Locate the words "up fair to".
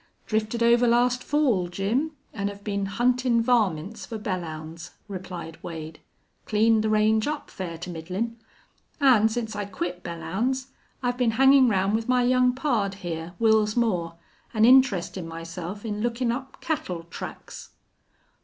7.27-7.89